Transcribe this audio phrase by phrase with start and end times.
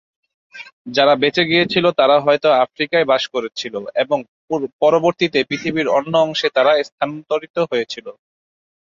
[0.87, 4.17] যারা বেঁচে গিয়েছিল তারা হয়তো আফ্রিকায় বাস করছিল এবং
[4.81, 8.07] পরবর্তীতে পৃথিবীর অন্য অংশে তারা স্থানান্তরিত হয়েছিল।